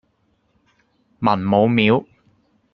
[1.19, 2.07] 文武廟